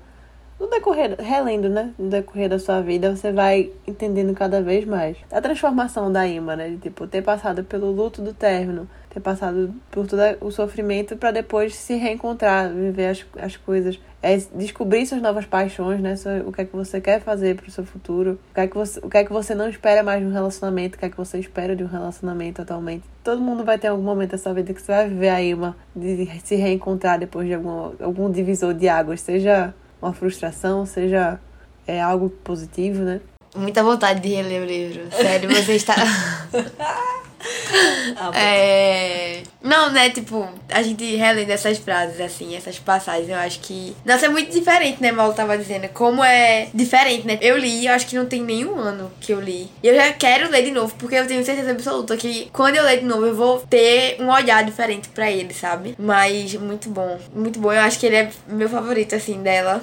[0.61, 1.95] no decorrer, relendo, né?
[1.99, 5.17] No decorrer da sua vida, você vai entendendo cada vez mais.
[5.33, 6.69] A transformação da Ima, né?
[6.69, 11.31] De, tipo, ter passado pelo luto do término, ter passado por todo o sofrimento para
[11.31, 13.99] depois se reencontrar, viver as, as coisas.
[14.23, 16.15] É descobrir suas novas paixões, né?
[16.45, 18.39] O que é que você quer fazer pro seu futuro.
[18.51, 20.33] O que é que você, o que é que você não espera mais de um
[20.33, 20.97] relacionamento.
[20.97, 23.05] O que é que você espera de um relacionamento atualmente.
[23.25, 25.75] Todo mundo vai ter algum momento da sua vida que você vai viver a Ima
[25.97, 29.23] de se reencontrar depois de algum, algum divisor de águas.
[29.23, 31.39] Seja uma frustração, seja
[31.87, 33.21] é, algo positivo, né?
[33.55, 35.11] Muita vontade de reler o livro.
[35.11, 35.97] Sério, você está.
[38.17, 39.43] ah, é...
[39.63, 40.11] Não, né?
[40.11, 43.95] Tipo, a gente relendo essas frases, assim, essas passagens, eu acho que.
[44.05, 45.13] Nossa, é muito diferente, né?
[45.13, 45.89] Mal tava dizendo.
[45.91, 47.39] Como é diferente, né?
[47.41, 49.71] Eu li, eu acho que não tem nenhum ano que eu li.
[49.83, 52.85] E eu já quero ler de novo, porque eu tenho certeza absoluta que quando eu
[52.85, 55.95] ler de novo, eu vou ter um olhar diferente para ele, sabe?
[55.99, 57.19] Mas muito bom.
[57.35, 57.73] Muito bom.
[57.73, 59.83] Eu acho que ele é meu favorito, assim, dela.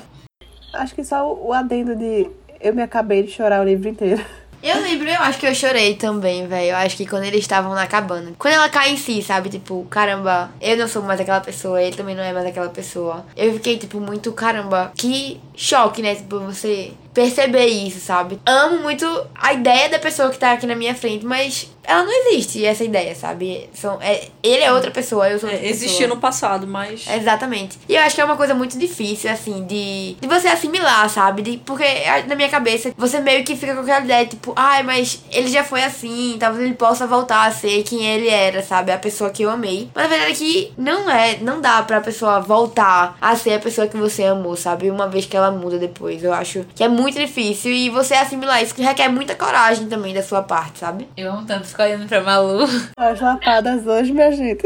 [0.74, 4.24] Acho que só o adendo de eu me acabei de chorar o livro inteiro.
[4.68, 6.72] Eu lembro, eu acho que eu chorei também, velho.
[6.72, 8.34] Eu acho que quando eles estavam na cabana.
[8.38, 9.50] Quando ela cai em si, sabe?
[9.50, 13.26] Tipo, caramba, eu não sou mais aquela pessoa, ele também não é mais aquela pessoa.
[13.36, 16.16] Eu fiquei, tipo, muito, caramba, que choque, né?
[16.16, 18.40] Tipo, você perceber isso, sabe?
[18.46, 22.28] Amo muito a ideia da pessoa que tá aqui na minha frente, mas ela não
[22.28, 23.70] existe, essa ideia, sabe?
[23.74, 27.08] São, é, ele é outra pessoa, eu sou outra é, Existia no passado, mas.
[27.08, 27.80] Exatamente.
[27.88, 31.42] E eu acho que é uma coisa muito difícil, assim, de, de você assimilar, sabe?
[31.42, 31.86] De, porque
[32.28, 35.64] na minha cabeça, você meio que fica com aquela ideia, tipo, ai, mas ele já
[35.64, 38.92] foi assim, talvez ele possa voltar a ser quem ele era, sabe?
[38.92, 39.90] A pessoa que eu amei.
[39.96, 43.60] Mas na verdade é que não é, não dá pra pessoa voltar a ser a
[43.60, 44.92] pessoa que você amou, sabe?
[44.92, 46.22] Uma vez que ela muda depois.
[46.22, 50.14] Eu acho que é muito difícil e você assimilar isso que requer muita coragem também
[50.14, 51.08] da sua parte, sabe?
[51.16, 52.66] Eu amo tanto ficar olhando pra Malu.
[52.98, 54.64] As lapadas hoje, minha gente.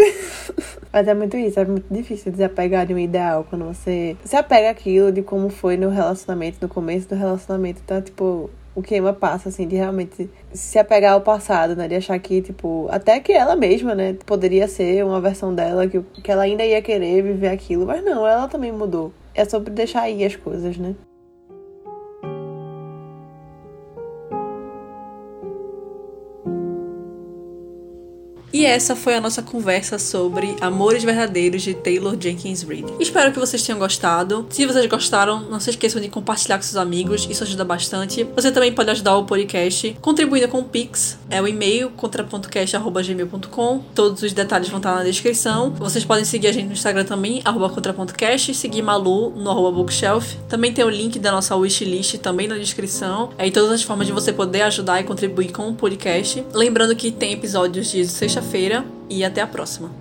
[0.94, 4.70] Mas é muito isso, é muito difícil desapegar de um ideal quando você se apega
[4.70, 7.82] aquilo de como foi no relacionamento, no começo do relacionamento.
[7.84, 11.88] Então, tipo, o que Emma passa, assim, de realmente se apegar ao passado, né?
[11.88, 16.02] De achar que, tipo, até que ela mesma, né, poderia ser uma versão dela, que,
[16.02, 19.14] que ela ainda ia querer viver aquilo, mas não, ela também mudou.
[19.34, 20.96] É sobre deixar aí as coisas, né?
[28.62, 32.94] E essa foi a nossa conversa sobre Amores Verdadeiros de Taylor Jenkins Reid.
[33.00, 34.46] Espero que vocês tenham gostado.
[34.52, 38.24] Se vocês gostaram, não se esqueçam de compartilhar com seus amigos, isso ajuda bastante.
[38.36, 43.80] Você também pode ajudar o podcast contribuindo com o Pix, é o e-mail contrapontocast.gmail.com.
[43.96, 45.72] Todos os detalhes vão estar na descrição.
[45.72, 50.36] Vocês podem seguir a gente no Instagram também, arroba contrapontocast, seguir Malu no arroba bookshelf.
[50.48, 53.32] Também tem o link da nossa wishlist também na descrição.
[53.40, 56.46] É todas as formas de você poder ajudar e contribuir com o podcast.
[56.54, 60.01] Lembrando que tem episódios de sexta feira e até a próxima.